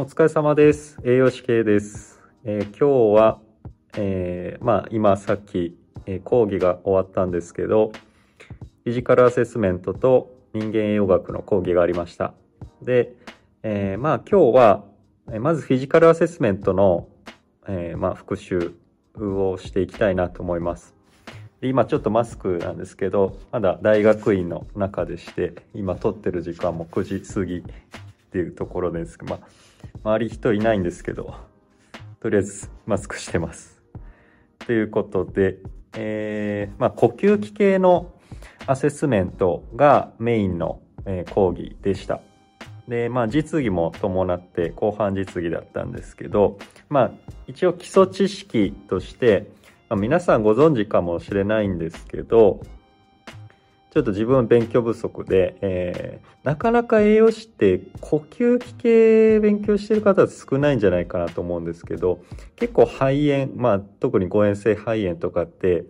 [0.00, 0.96] お疲れ様です。
[1.02, 2.20] 栄養士系です。
[2.44, 3.40] えー今日は、
[3.96, 7.90] えーまあ今さっき、えー講義が終わったんですけど、
[8.84, 12.32] フィジカルアセスメントと人間栄養学の講義がありました。
[12.80, 13.16] で、
[13.64, 14.84] えまあ今日は、
[15.40, 17.08] まずフィジカルアセスメントの、
[17.66, 18.74] えまあ復習
[19.16, 20.94] をしていきたいなと思います。
[21.60, 27.62] 今ちょっとマスクなんですけど、まだ大学院の中でして、今撮ってる時間も9時過ぎっ
[28.30, 29.18] ていうところです。
[29.24, 29.67] まあ
[30.04, 31.34] 周り人いないんですけど、
[32.20, 33.82] とりあえずマスクしてます。
[34.58, 35.58] ということで、
[35.94, 38.12] えーまあ、呼吸器系の
[38.66, 42.20] アセスメントがメインの、えー講義でした。
[42.88, 47.10] で、まあ、実技も伴って後半実技だったんですけど、まあ、
[47.46, 49.50] 一応基礎知識として、
[49.88, 52.62] まあ、皆さんご存知かもしれないんですけど、
[53.90, 62.20] ちょっと自分は勉強不足で、えーなかなか栄養士って呼吸器系勉強してる方は少ないんじゃないかなと思うんですけど、
[62.56, 65.84] 結構肺炎、まあ特に誤嚥性肺炎とかって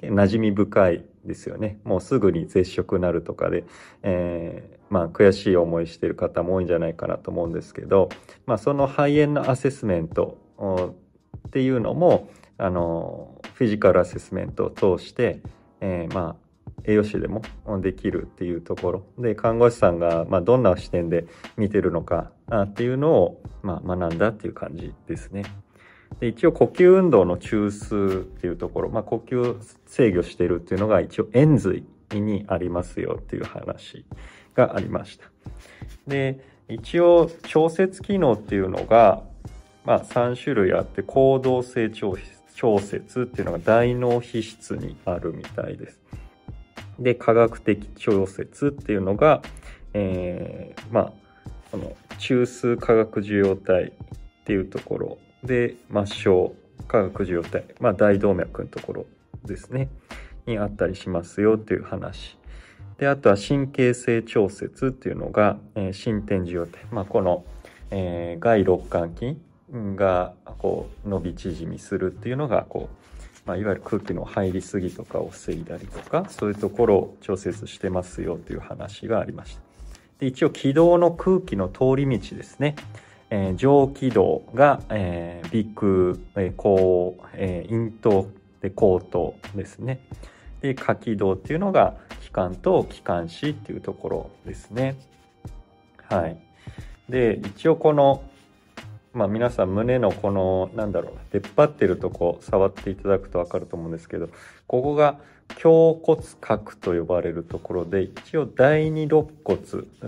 [0.00, 1.80] 馴染み深いですよね。
[1.82, 3.64] もうすぐに絶食なるとかで、
[4.02, 8.08] えーまあ悔しい思いしてる方も多いんじゃないかなと思うんですけど、
[8.46, 10.38] まあその肺炎のアセスメント
[11.48, 15.40] っていうのも、あの、フィジカルアセスメントを通して、
[15.80, 16.47] えーまあ
[16.84, 17.42] 栄養士でも
[17.80, 21.26] できるっていうところで看護師さんがまどんな視点で
[21.56, 25.44] 見てるのかっていうのをま学んだっていう感じですね。
[26.20, 29.56] で一応呼吸運動の中枢っていうところ、まあ、呼吸
[29.86, 34.04] 制御してるっていうのが一応円髄にありますよっていう話
[34.54, 35.26] がありました。
[36.06, 39.22] で一応調節機能っていうのが、
[39.84, 42.16] まあ、3種類あって行動性調
[42.78, 46.00] 節っていうのが大脳皮質にあるみたいです。
[46.98, 49.42] で、科学的調節っていうのが、
[49.94, 51.12] えーまあ、
[51.70, 53.92] この中枢化学受容体っ
[54.44, 56.54] ていうところで、末梢
[56.86, 59.06] 化学受容体、まあ、大動脈のところ
[59.44, 59.88] ですね、
[60.46, 62.36] にあったりしますよっていう話。
[62.98, 66.80] で、あとは神経性調節っていうのが、えー心点受容体。
[66.90, 67.44] まあ、この、
[67.90, 69.36] えー外肋間筋
[69.96, 73.17] がこう伸び縮みするっていうのがこう
[73.48, 79.62] まあ、いわゆる空気の入りすぎとかを防いだりとかそういうところを調節してますよという話がありました。
[80.18, 82.76] で一応気道の空気の通り道ですね、
[83.30, 88.28] えー上気道が、えー、鼻腔、えー口、えー咽頭
[88.60, 90.00] で口頭ですね。
[90.60, 94.96] で下気道っていうのが気管と気管支っていうところですね。
[96.06, 96.36] はい。
[97.08, 98.22] で一応この
[99.12, 104.28] まあ皆さん胸のこのなんだろう出っ張ってるとこ触っていただくと分かると思うんですけど
[104.66, 105.18] ここが
[105.62, 109.58] 胸骨核と呼ばれるところで一応第二肋骨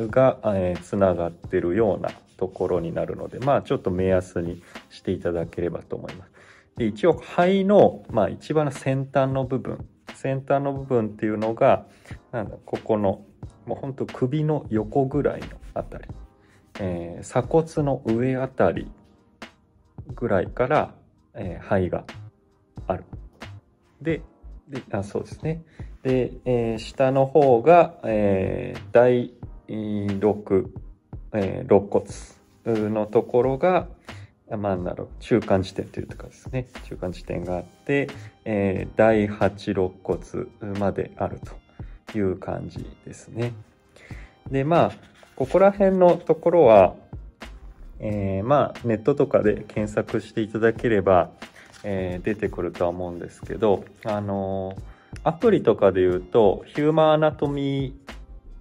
[0.08, 6.30] が、えーつながってるようなところになるのでまあちょっと目安にしていただければと思います。
[6.76, 9.84] で一応肺の、まあ、一番先端の部分
[10.14, 11.86] 先端の部分っていうのが
[12.32, 13.22] なんだここの
[13.66, 16.04] もうほんと首の横ぐらいのあたり
[16.80, 18.90] えー鎖骨の上あたり
[20.14, 20.94] ぐらいから、
[21.34, 22.04] えー肺が
[22.86, 23.04] ある。
[24.00, 24.22] で、
[24.68, 25.62] であそうですね。
[26.02, 29.34] で、えー下の方が、えー第
[29.68, 30.66] 6、
[31.34, 33.86] えー肋骨のところが、
[34.50, 36.66] まあ、なんだろう、中間地点というとかですね。
[36.84, 38.08] 中間地点があって、
[38.46, 41.40] えー第8肋骨まである
[42.10, 43.52] という感じですね。
[44.50, 45.09] で、まあ、
[45.40, 46.96] ここら辺のところは、
[47.98, 51.30] えーまあ、ネットとかで検索していただければ、
[51.82, 54.82] えー出てくるとは思うんですけど、あのー
[55.24, 58.12] アプリとかで言うと、ヒューマンアナトミー、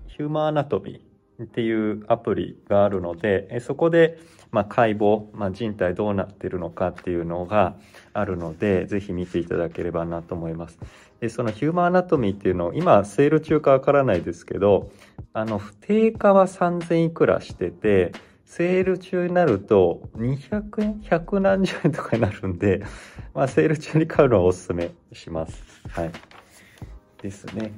[0.07, 4.17] ヒューマンアナトミーっていうアプリがあるので、えそこで、
[4.51, 7.75] まあ、解剖、まあ、人体どうなってるのかっていうのが
[8.13, 10.79] あるので、ぜひ見ていただければなと思います。
[11.19, 14.89] で、そのヒューマンアナトミーっていうのを、今、セール中かわからないですけど、
[15.33, 18.11] あの、定価は3000いくらしてて、
[18.45, 22.83] セール中になると200円 ?100 何十円とかになるんで、
[23.35, 25.63] まあ、セール中に買うのはおすすめします。
[25.89, 26.11] はい。
[27.21, 27.71] ですね。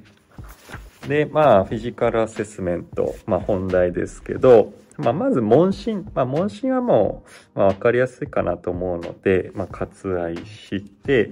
[1.07, 6.09] で、まあ、フィジカルアセスメント、まあ、本題ですけど、まあ、まず問診。
[6.13, 7.23] まあ、問診はも
[7.55, 11.31] う、まあ、わかりやすいかなと思うので、まあ、割愛して、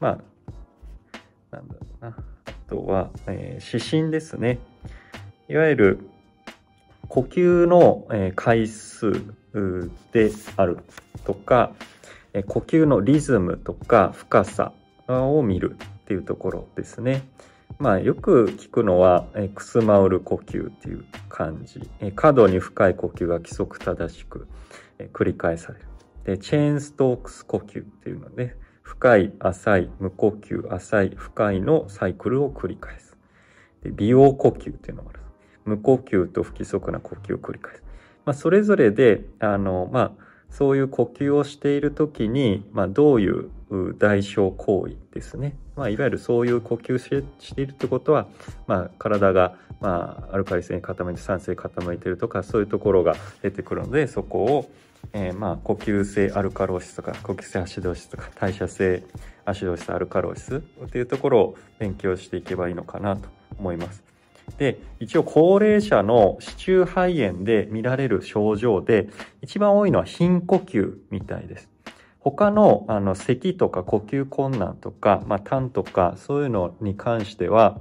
[0.00, 0.18] ま
[1.52, 2.16] あ、なんだろうな。
[2.46, 4.58] あとは、えー指針ですね。
[5.48, 5.98] いわゆる、
[7.08, 8.06] 呼吸の、
[8.36, 9.12] 回数
[10.12, 10.78] である
[11.24, 11.72] とか、
[12.46, 14.72] 呼吸のリズムとか深さ
[15.08, 17.22] を見るっていうところですね。
[17.78, 21.80] まあよく聞くのは、えークスマウル呼吸っていう感じ。
[22.14, 24.46] 過度に深い呼吸が規則正しく、
[25.12, 25.86] 繰り返される。
[26.24, 33.16] で、チェーンストークス呼吸っていうので、深い、浅い、無呼吸、浅い、深いのサイクルを繰り返す。
[33.82, 35.21] で、美容呼吸っていうのもある。
[35.64, 37.82] 無呼吸と不規則な呼吸を繰り返す。
[38.24, 40.12] まあ、それぞれで、あの、まあ、
[40.50, 43.50] そういう呼吸をしている時に、まあ、どういう
[43.98, 45.56] 代償行為ですね。
[45.76, 48.26] まあ、いわゆるそういう呼吸しているってことは、
[48.66, 54.70] まあ、体が、まあ、アルカリ性に傾いて酸性傾いているとかそういうところが出てくるのでそこを、
[55.14, 59.02] えー、まあ呼吸性アルカローシスとか呼吸性アシドーシスとか代謝性
[59.44, 64.11] アシドーシスアルカローシスっていうところを勉強していけばいいのかなと思います。
[64.58, 69.08] で、一応高齢者の支柱肺炎で見られる症状で
[69.40, 71.72] 一番多いのは貧呼吸みたいです。
[72.20, 77.80] 他のあの咳とか呼吸困難とか、まあ、痰とかそういうのに関しては、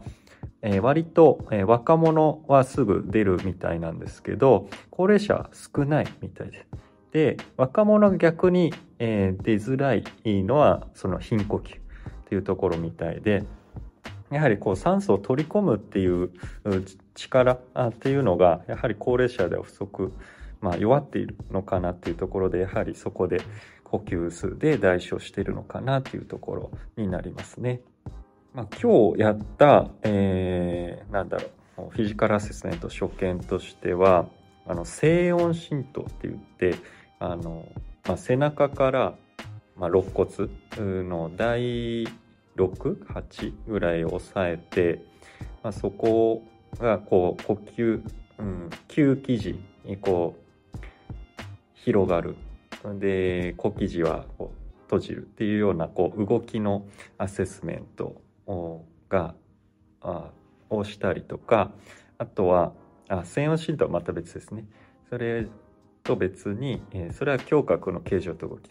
[0.64, 6.66] えー、割と、えー、若者はすぐ出るみたいなんですけど高齢者は少ないみたいです。
[7.12, 10.04] で若者が逆に、えー、出づらい
[10.44, 11.84] のはその貧呼吸っ
[12.26, 13.44] ていうところみたいで
[14.32, 16.32] やはりこう酸素を取り込むっていう
[17.14, 20.14] 力っていうのがやはり高齢者では不足、
[20.62, 23.42] まあ、弱っているのかなっていうところでやはりそこで
[23.84, 27.82] 呼吸数で代償しているのかなというところになりますね。
[28.54, 34.28] まあ、今日やった、えー、なんだろう、フィジカルアセスメント初見としては、
[34.66, 36.76] あの、静音浸透って言って、
[37.20, 37.68] あの、
[38.08, 39.16] まあ、背中から、
[39.76, 40.50] まあ、肋骨
[41.04, 42.08] の第
[42.56, 45.04] 6、8ぐらいを押さえて、
[45.64, 46.44] まあ、そこ
[46.80, 48.02] がこう呼吸、
[48.40, 50.80] うん、吸気時にこう
[51.74, 52.36] 広がる。
[53.00, 56.88] で小生地はこう閉じるっていうようなこう動きの
[57.20, 58.22] アセスメント
[59.08, 59.36] が
[60.02, 60.32] あ
[60.70, 61.72] をしたりとか
[62.18, 62.74] あとは
[63.08, 64.66] あ専用シートはまた別ですね。
[65.10, 65.48] それ
[66.04, 68.70] と別に、えー、それは胸郭の形状と動き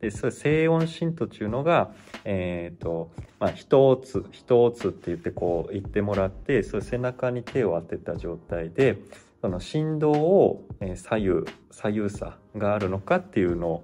[0.00, 1.90] でそれ静音浸透っていうのが、
[2.24, 3.10] えっ、ー、と、
[3.40, 8.98] まあ、一つ、一つって言ってこう言ってもらって、それ背中に手を当てた状態で、
[9.40, 10.66] その振動を
[10.96, 11.30] 左右
[11.70, 13.82] 左右差があるのかっていうのを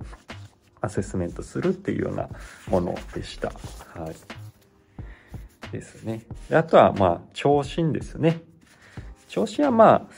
[0.81, 2.29] アセスメントするっていうような
[2.69, 3.49] ものでした。
[3.49, 4.15] はい。
[5.71, 6.25] ですね。
[6.51, 8.43] あとはまあ聴診ですね。
[9.29, 10.09] 聴診はま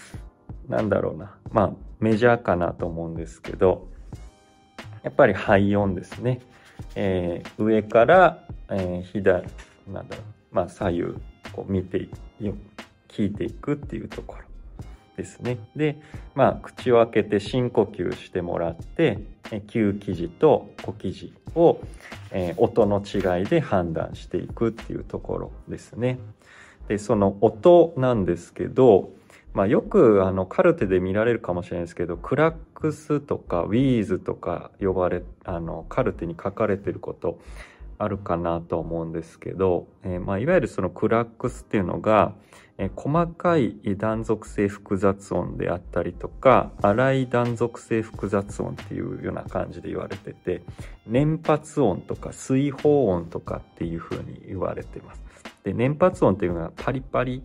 [0.68, 3.88] あなんだろうなまあメジャーかなと思うんですけど
[5.04, 6.40] やっぱり肺音ですね。
[6.96, 9.46] えー、上から、えー、左
[9.92, 11.02] なんだろうまあ左右
[11.52, 12.08] こう見て
[13.08, 14.44] 聞いていくっていうところ。
[15.16, 15.58] ですね。
[15.76, 16.00] で、
[16.34, 19.20] まあ、口を開けて深呼吸してもらって、
[19.68, 21.78] 吸気時と呼気時を、
[22.32, 26.18] えー、音の違いで判断していくっていうところですね。
[26.88, 29.10] で、その音なんですけど、
[29.54, 37.38] まあ、よくあのカルテで見られるかもしれないですけど、クラックスとかウィーズとか呼ばれ、あのカルテに書かれてること
[37.98, 42.34] あるかなと思うんですけど、えー、まあ、いわゆるそのクラックスっていうのが、
[42.76, 50.62] え細かい断続性複雑音であったりとか粗い断続性複雑音っていうような感じで言われてて
[51.06, 55.22] 連発音とか水泡音とかっていう風に言われてます。
[55.62, 57.44] で連発音っていうのはパリパリ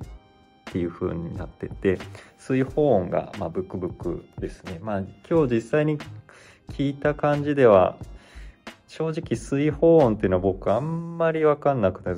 [0.70, 1.98] っていう風になってて
[2.38, 4.80] 水泡音がまブクブクですね。
[4.82, 5.98] まあ今日実際に
[6.72, 7.98] 聞いた感じでは
[8.88, 12.10] 正直水泡音っていうのは僕あんまりわかんなくて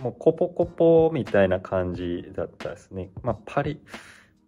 [0.00, 3.10] もうコポコポみたいな感じだったですね。
[3.22, 3.80] まあ、パリ、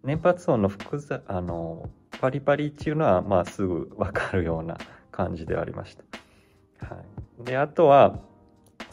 [0.03, 1.89] 年発音の複雑、あの、
[2.19, 4.77] パリパリっていうのは、まあ、すぐわかるような
[5.11, 5.95] 感じではありまし
[6.79, 6.87] た。
[6.87, 7.01] は
[7.41, 7.45] い。
[7.45, 8.19] で、あとは、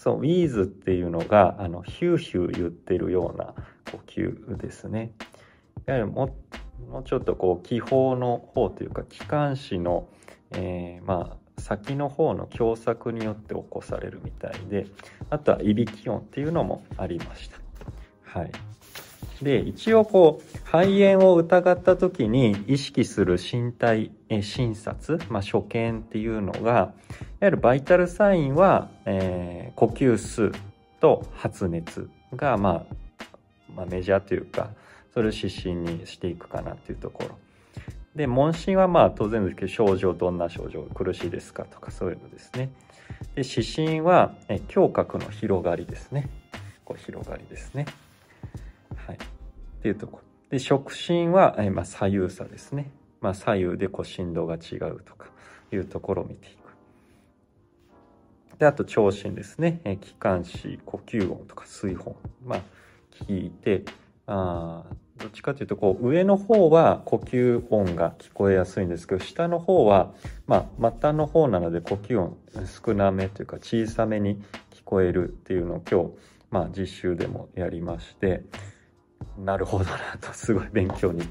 [0.02, 3.54] そう、ウィーズっていうのが、あの、ヒューヒュー言ってるような
[3.92, 5.12] 呼吸ですね。
[5.85, 6.35] やはりも
[6.90, 10.09] もうちょっとこう、気泡の方というか、気管支の、
[10.52, 14.87] えー、まあ、先の方の狭窄によって起こされるみたいで
[15.28, 17.59] あとはいびき音っていうのもありました。
[18.23, 18.52] はい、
[19.43, 26.93] で一応こう肺炎を疑った時に意識する身体え診察、まあ、所見っていうのがいわ
[27.43, 30.53] ゆるバイタルサインは、えー、呼吸数
[31.01, 32.95] と発熱が、まあ、
[33.75, 34.71] まあメジャーというか
[35.15, 37.39] それを指針にしていくかなっていうところ。
[38.15, 42.71] で問診はまあ当然ですけど症状どんな症状苦しいですかとかそういうのですね。
[43.35, 46.29] で指針はえ胸郭の広がりですね。
[46.85, 47.87] こう広がりですね。
[49.81, 50.21] っていうとこ。
[50.51, 52.91] で触診はえ、まあ、左右差ですね。
[53.21, 55.27] まあ左右でこう振動が違うとか
[55.73, 56.61] いうところを見ていく。
[58.59, 59.81] であと聴診ですね。
[59.85, 62.15] え気管支呼吸音とか水本。
[62.45, 62.61] まあ
[63.27, 63.85] 聞いて
[64.27, 64.85] あ
[65.17, 70.13] どっちかというとこう上の方は呼吸音が聞こえやすいんですけど下の方は、
[70.47, 74.43] まあ、末端の方なので呼吸音少なめというか小さめに
[74.75, 76.11] 聞こえるっていうのを今日、
[76.51, 78.43] まあ、実習でもやりまして。
[79.39, 81.23] なるほどなとすごい勉強に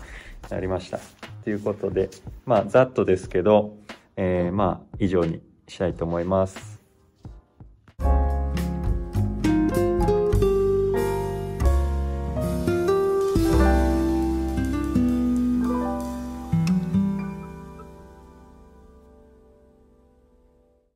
[0.49, 0.99] なりました。
[1.43, 2.09] ということで
[2.45, 3.77] まあざっとですけど、
[4.15, 6.78] えー、まあ以上にしたいと思います。